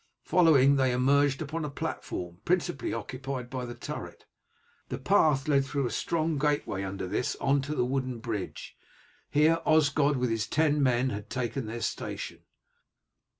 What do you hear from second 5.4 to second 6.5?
led through a strong